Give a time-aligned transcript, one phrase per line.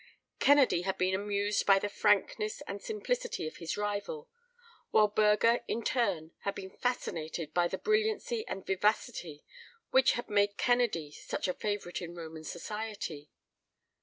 [0.39, 4.27] Kennedy had been amused by the frankness and simplicity of his rival,
[4.89, 9.43] while Burger in turn had been fascinated by the brilliancy and vivacity
[9.91, 13.29] which had made Kennedy such a favourite in Roman society.